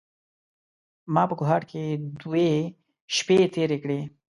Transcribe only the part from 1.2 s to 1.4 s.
په